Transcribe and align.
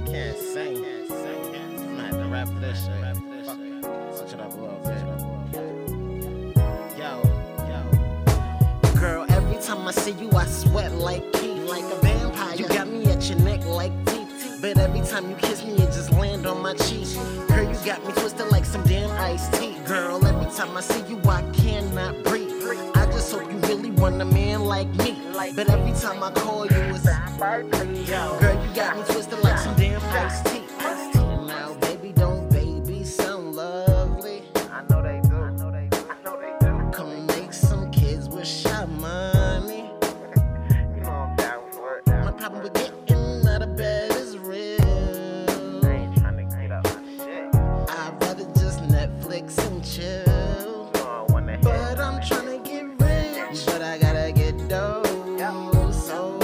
can't 0.00 0.38
sing. 0.38 0.84
I'm 0.84 1.08
gonna 1.08 2.02
have 2.02 2.16
to 2.16 2.24
rap 2.26 2.48
this 2.60 2.84
shit. 2.84 3.16
Switch 4.16 4.32
it 4.32 4.40
up 4.40 4.52
a 4.52 4.60
little 4.60 4.78
bit. 4.84 5.02
Yo, 6.98 7.22
yo. 7.68 9.00
Girl, 9.00 9.26
every 9.30 9.60
time 9.62 9.86
I 9.86 9.92
see 9.92 10.12
you, 10.12 10.30
I 10.32 10.46
sweat 10.46 10.92
like 10.92 11.32
Keith, 11.32 11.62
like 11.68 11.84
a 11.84 11.96
vampire. 12.00 12.56
You 12.56 12.68
got 12.68 12.88
me 12.88 13.06
at 13.06 13.28
your 13.28 13.38
neck 13.40 13.64
like 13.64 13.92
teeth. 14.06 14.58
But 14.60 14.78
every 14.78 15.00
time 15.02 15.30
you 15.30 15.36
kiss 15.36 15.64
me, 15.64 15.74
it 15.74 15.92
just 15.92 16.12
land 16.12 16.46
on 16.46 16.62
my 16.62 16.74
cheek. 16.74 17.08
Girl, 17.48 17.62
you 17.62 17.78
got 17.84 18.04
me 18.06 18.12
twisted 18.12 18.48
like 18.50 18.64
some 18.64 18.82
damn 18.84 19.10
iced 19.12 19.52
tea. 19.54 19.76
Girl, 19.86 20.24
every 20.24 20.52
time 20.52 20.76
I 20.76 20.80
see 20.80 21.02
you, 21.08 21.20
I 21.28 21.42
cannot 21.52 22.24
breathe. 22.24 22.50
I 22.94 23.06
just 23.06 23.32
hope 23.32 23.50
you 23.50 23.58
really 23.60 23.90
want 23.92 24.20
a 24.20 24.24
man 24.24 24.64
like 24.64 24.88
me. 24.96 25.16
But 25.54 25.70
every 25.70 25.92
time 25.92 26.22
I 26.22 26.30
call 26.32 26.66
you, 26.66 26.76
it's 26.94 27.06
Girl, 27.38 27.62
you 27.62 28.74
got 28.74 28.96
me 28.96 29.04
twisted 29.04 29.27
like 30.08 30.30
some 30.30 30.46
iced 30.80 31.12
tea. 31.12 31.20
Now, 31.46 31.74
baby, 31.80 32.12
don't 32.12 32.48
baby 32.50 33.04
sound 33.04 33.54
lovely. 33.56 34.42
I 34.70 34.82
know 34.88 35.02
they 35.02 35.20
do. 35.28 35.36
I 35.36 35.50
know 35.52 35.70
they 35.70 35.88
do. 35.90 35.98
I 36.10 36.22
know 36.24 36.40
they 36.40 36.54
do. 36.60 36.90
Come 36.92 37.26
make 37.26 37.52
some 37.52 37.90
kids 37.90 38.28
with 38.28 38.46
Sha 38.46 38.86
Money. 38.86 39.90
You 40.96 41.02
know 41.04 41.10
I'm 41.10 41.36
down 41.36 41.70
for 41.72 41.98
it. 41.98 42.06
My 42.06 42.32
problem 42.32 42.62
with 42.62 42.74
getting 43.06 43.46
out 43.48 43.62
of 43.62 43.76
bed 43.76 44.10
is 44.12 44.36
real. 44.38 45.84
I 45.84 45.90
ain't 45.90 46.16
trying 46.18 46.36
to 46.48 46.56
get 46.56 46.72
up 46.72 46.84
my 46.84 47.24
shit. 47.24 47.54
I'd 47.54 48.16
rather 48.20 48.44
just 48.60 48.80
Netflix 48.84 49.58
and 49.66 49.84
chill. 49.84 50.90
You 50.94 51.00
know 51.00 51.26
I 51.36 51.50
hit. 51.52 51.62
But 51.62 52.00
I'm 52.00 52.20
trying 52.22 52.46
to 52.46 52.58
get 52.68 52.84
rich. 53.00 53.66
But 53.66 53.82
I 53.82 53.98
gotta 53.98 54.32
get 54.32 54.68
dough. 54.68 55.02
So 55.92 56.38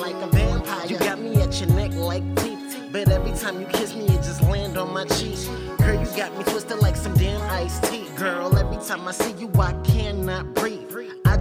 like 0.00 0.14
a 0.16 0.26
vampire. 0.28 0.86
You 0.86 0.98
got 0.98 1.20
me 1.20 1.40
at 1.42 1.60
your 1.60 1.68
neck 1.70 1.92
like 1.94 2.24
teeth. 2.36 2.88
But 2.90 3.08
every 3.08 3.32
time 3.32 3.60
you 3.60 3.66
kiss 3.66 3.94
me, 3.94 4.06
it 4.06 4.22
just 4.22 4.42
land 4.42 4.76
on 4.76 4.92
my 4.92 5.04
cheek. 5.04 5.38
Girl, 5.78 6.00
you 6.00 6.16
got 6.16 6.36
me 6.36 6.44
twisted 6.44 6.78
like 6.78 6.96
some 6.96 7.14
damn 7.14 7.40
iced 7.42 7.84
tea. 7.84 8.08
Girl, 8.16 8.56
every 8.56 8.82
time 8.84 9.06
I 9.06 9.12
see 9.12 9.32
you, 9.32 9.50
I 9.58 9.72
cannot 9.84 10.54
breathe. 10.54 10.79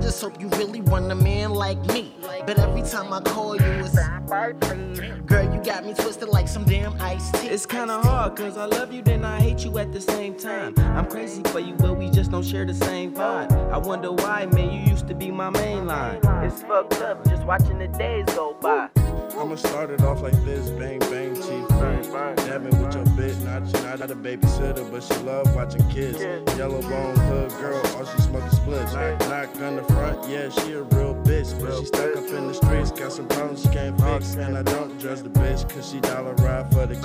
Just 0.01 0.21
hope 0.21 0.39
you 0.39 0.47
really 0.49 0.81
want 0.81 1.11
a 1.11 1.15
man 1.15 1.51
like 1.51 1.79
me. 1.87 2.15
But 2.45 2.57
every 2.59 2.83
time 2.83 3.11
I 3.13 3.21
call 3.21 3.55
you, 3.55 3.83
it's 3.83 3.97
Girl, 5.25 5.53
you 5.53 5.61
got 5.63 5.85
me 5.85 5.93
twisted 5.93 6.29
like 6.29 6.47
some 6.47 6.63
damn 6.63 6.99
iced 7.01 7.33
tea. 7.35 7.47
It's 7.47 7.65
kinda 7.65 7.99
hard, 8.01 8.35
cause 8.35 8.57
I 8.57 8.65
love 8.65 8.93
you, 8.93 9.01
then 9.01 9.25
I 9.25 9.39
hate 9.39 9.65
you 9.65 9.77
at 9.77 9.91
the 9.91 10.01
same 10.01 10.35
time. 10.35 10.73
I'm 10.77 11.05
crazy 11.05 11.41
for 11.43 11.59
you, 11.59 11.73
but 11.73 11.97
we 11.97 12.09
just 12.09 12.31
don't 12.31 12.45
share 12.45 12.65
the 12.65 12.73
same 12.73 13.13
vibe. 13.13 13.51
I 13.71 13.77
wonder 13.77 14.11
why, 14.11 14.45
man, 14.47 14.71
you 14.71 14.91
used 14.91 15.07
to 15.07 15.15
be 15.15 15.31
my 15.31 15.49
main 15.49 15.85
line. 15.85 16.19
It's 16.43 16.61
fucked 16.61 17.01
up 17.01 17.27
just 17.27 17.43
watching 17.43 17.79
the 17.79 17.87
days 17.87 18.25
go 18.35 18.55
by. 18.61 18.89
I'ma 19.37 19.55
start 19.55 19.89
it 19.89 20.01
off 20.01 20.21
like 20.21 20.33
this, 20.43 20.69
bang 20.71 20.99
bang, 20.99 21.35
chief 21.35 21.67
friends. 21.77 22.07
Dabbing 22.07 22.81
with 22.81 22.93
your 22.93 23.05
bitch, 23.15 23.39
not 23.43 23.61
not, 23.83 23.99
not 23.99 24.11
a 24.11 24.15
babysitter, 24.15 24.89
but 24.91 25.03
she 25.03 25.13
love 25.23 25.53
watching 25.55 25.87
kids. 25.89 26.19
Yellow 26.57 26.81
bone 26.81 27.15
hood 27.15 27.49
girl, 27.51 27.81
all 27.95 28.05
she 28.05 28.21
smoking 28.21 28.49
splits. 28.49 28.93
Not 28.93 29.61
on 29.61 29.75
the 29.77 29.83
front, 29.83 30.29
yeah, 30.29 30.49
she 30.49 30.73
a 30.73 30.83
real 30.83 31.15
bitch, 31.15 31.59
but 31.61 31.77
she 31.79 31.85
stuck 31.85 32.15
up 32.17 32.25
in 32.25 32.47
the 32.47 32.53
streets, 32.53 32.91
got 32.91 33.11
some 33.11 33.27
problems 33.27 33.61
she 33.63 33.69
can't 33.69 33.99
fix. 33.99 34.35
And 34.35 34.57
I 34.57 34.63
don't 34.63 34.99
judge 34.99 35.21
the 35.21 35.29
bitch, 35.29 35.69
cause 35.69 35.89
she 35.89 35.99
dollar 36.01 36.33
ride 36.35 36.71
for 36.71 36.85
the 36.85 36.95
kid. 36.95 37.03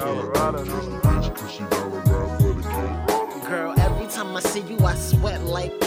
Girl, 3.48 3.75
every 3.78 4.06
time 4.09 4.36
I 4.36 4.41
see 4.41 4.60
you, 4.60 4.78
I 4.81 4.94
sweat 4.94 5.44
like 5.44 5.78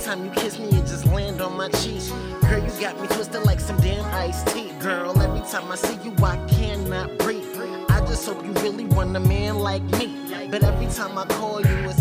time 0.00 0.24
you 0.24 0.30
kiss 0.30 0.58
me, 0.58 0.66
it 0.66 0.86
just 0.86 1.06
land 1.06 1.40
on 1.40 1.56
my 1.56 1.68
cheek. 1.68 2.02
Girl, 2.40 2.58
you 2.58 2.80
got 2.80 2.98
me 3.00 3.06
twisted 3.08 3.42
like 3.42 3.60
some 3.60 3.78
damn 3.80 4.04
iced 4.14 4.46
tea. 4.48 4.72
Girl, 4.80 5.20
every 5.20 5.40
time 5.48 5.70
I 5.70 5.74
see 5.74 5.98
you, 6.02 6.14
I 6.24 6.36
cannot 6.48 7.18
breathe. 7.18 7.44
I 7.90 8.00
just 8.06 8.26
hope 8.26 8.44
you 8.44 8.52
really 8.64 8.86
want 8.86 9.14
a 9.16 9.20
man 9.20 9.58
like 9.58 9.82
me. 9.98 10.16
But 10.50 10.64
every 10.64 10.86
time 10.86 11.18
I 11.18 11.26
call 11.26 11.60
you, 11.60 11.90
it's 11.90 12.00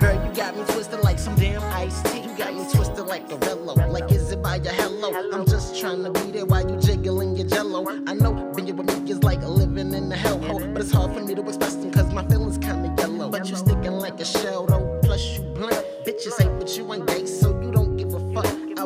Girl, 0.00 0.26
you 0.26 0.34
got 0.34 0.56
me 0.56 0.64
twisted 0.64 1.00
like 1.00 1.18
some 1.18 1.36
damn 1.36 1.62
iced 1.62 2.04
tea. 2.06 2.20
You 2.20 2.36
got 2.36 2.52
me 2.54 2.66
twisted 2.72 3.06
like 3.06 3.30
a 3.30 3.36
rello. 3.38 3.76
Like, 3.90 4.10
is 4.10 4.32
it 4.32 4.42
by 4.42 4.56
your 4.56 4.72
hello? 4.72 5.12
I'm 5.32 5.46
just 5.46 5.78
trying 5.80 6.02
to 6.02 6.10
be 6.10 6.32
there 6.32 6.46
while 6.46 6.68
you 6.68 6.76
jiggling 6.80 7.36
your 7.36 7.46
jello. 7.46 7.86
I 8.06 8.14
know 8.14 8.34
being 8.54 8.76
with 8.76 8.86
me 8.86 9.10
is 9.10 9.22
like 9.22 9.40
living 9.42 9.94
in 9.94 10.12
a 10.12 10.16
hellhole. 10.16 10.72
But 10.72 10.82
it's 10.82 10.92
hard 10.92 11.14
for 11.14 11.22
me 11.22 11.34
to 11.34 11.42
express 11.46 11.76
them 11.76 11.90
cause 11.92 12.12
my 12.12 12.26
feelings 12.26 12.58
kinda 12.58 12.94
yellow. 12.98 13.30
But 13.30 13.48
you 13.48 13.56
sticking 13.56 13.75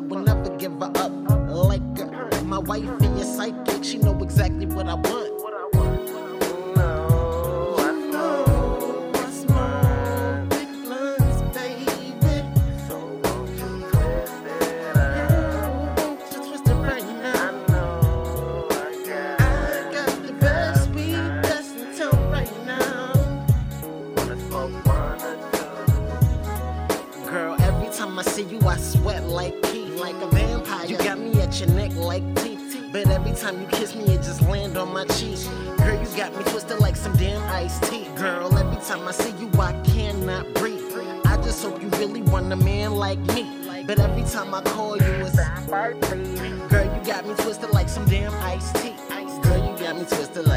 I 0.01 0.03
will 0.03 0.21
never 0.21 0.49
give 0.57 0.73
her 0.81 0.91
up. 0.95 1.13
Like 1.51 1.83
uh, 2.01 2.41
my 2.45 2.57
wife 2.57 2.89
and 3.03 3.19
your 3.19 3.27
psychic, 3.27 3.85
she 3.85 3.99
know 3.99 4.19
exactly 4.23 4.65
what 4.65 4.87
I 4.89 4.95
want. 4.95 5.07
I 5.07 5.69
want, 5.77 6.11
I 6.79 6.81
won't 7.77 8.11
know 8.11 9.13
it's 9.17 9.45
mine. 9.51 10.49
Big 10.49 10.69
blunts, 10.85 11.43
baby. 11.55 11.85
So 12.89 12.97
won't 13.23 13.51
you 13.59 13.69
twist 13.91 14.47
it 14.47 14.97
up? 14.97 16.17
Just 16.31 16.45
twist 16.49 16.67
it 16.67 16.75
right 16.77 17.07
now. 17.21 17.49
I 17.49 17.53
know 17.69 18.69
I 18.71 18.73
got. 19.07 19.41
I 19.43 19.93
got 19.93 20.13
the 20.27 20.33
best 20.41 20.89
weed 20.93 21.13
that's 21.43 21.73
in 21.75 21.95
town 21.95 22.31
right 22.33 22.57
now. 22.65 23.13
Wanna 24.17 24.37
smoke 24.49 24.87
one 24.87 25.21
or 25.21 25.37
two. 25.53 27.31
Girl, 27.31 27.55
every 27.61 27.91
time 27.95 28.19
I 28.19 28.23
see 28.23 28.45
you, 28.45 28.61
I 28.67 28.79
sweat 28.79 29.25
like 29.29 29.55
like 30.01 30.17
a 30.17 30.27
vampire. 30.29 30.87
You 30.87 30.97
got 30.97 31.19
me 31.19 31.41
at 31.43 31.61
your 31.61 31.69
neck 31.71 31.95
like 31.95 32.25
teeth. 32.43 32.89
But 32.91 33.07
every 33.09 33.33
time 33.33 33.61
you 33.61 33.67
kiss 33.69 33.95
me, 33.95 34.05
it 34.05 34.23
just 34.23 34.41
land 34.43 34.77
on 34.77 34.93
my 34.93 35.05
cheek. 35.05 35.39
Girl, 35.79 36.01
you 36.01 36.17
got 36.17 36.35
me 36.37 36.43
twisted 36.45 36.81
like 36.81 36.97
some 36.97 37.15
damn 37.17 37.43
iced 37.43 37.85
tea. 37.85 38.09
Girl, 38.17 38.57
every 38.59 38.83
time 38.85 39.07
I 39.07 39.13
see 39.13 39.31
you, 39.39 39.51
I 39.61 39.73
cannot 39.85 40.53
breathe. 40.55 40.83
I 41.27 41.37
just 41.37 41.63
hope 41.63 41.81
you 41.83 41.89
really 42.01 42.23
want 42.23 42.53
a 42.53 42.57
man 42.57 42.95
like 42.95 43.21
me. 43.35 43.47
But 43.87 44.01
every 44.01 44.25
time 44.25 44.55
I 44.55 44.63
call 44.63 44.97
you, 44.97 45.13
it's 45.27 45.37
Girl, 46.71 46.85
you 46.85 47.05
got 47.05 47.27
me 47.27 47.35
twisted 47.35 47.71
like 47.71 47.89
some 47.89 48.07
damn 48.07 48.35
iced 48.35 48.75
tea. 48.77 48.95
Girl, 49.43 49.71
you 49.71 49.79
got 49.79 49.97
me 49.97 50.05
twisted 50.05 50.47
like 50.47 50.50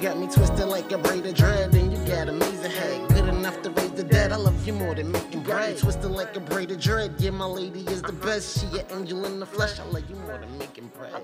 got 0.00 0.16
me 0.16 0.26
twisted 0.26 0.66
like 0.66 0.90
a 0.92 0.98
braid 0.98 1.26
of 1.26 1.34
dread, 1.34 1.74
and 1.74 1.92
you 1.92 1.98
got 2.06 2.28
amazing 2.28 2.70
head. 2.70 3.08
Good 3.08 3.28
enough 3.28 3.60
to 3.62 3.70
raise 3.70 3.90
the 3.90 4.02
dead. 4.02 4.32
I 4.32 4.36
love 4.36 4.66
you 4.66 4.72
more 4.72 4.94
than 4.94 5.12
making 5.12 5.42
bread. 5.42 5.76
Twisted 5.76 6.10
like 6.10 6.34
a 6.36 6.40
braid 6.40 6.70
of 6.70 6.80
dread. 6.80 7.14
Yeah, 7.18 7.30
my 7.30 7.44
lady 7.44 7.80
is 7.80 8.00
the 8.00 8.12
best. 8.12 8.60
She 8.60 8.78
an 8.78 8.86
angel 8.92 9.26
in 9.26 9.38
the 9.38 9.46
flesh. 9.46 9.78
I 9.78 9.84
love 9.84 10.08
you 10.08 10.16
more 10.16 10.38
than 10.38 10.56
making 10.56 10.90
bread. 10.96 11.22